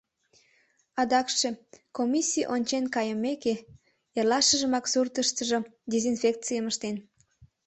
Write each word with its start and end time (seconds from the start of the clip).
Адакше, 1.01 1.49
комиссий 1.97 2.49
ончен 2.55 2.85
кайымеке, 2.95 3.53
эрлашыжымак 4.17 4.85
суртыштыжо 4.91 5.57
дезинфекцийым 5.91 6.65
ыштен. 6.71 6.95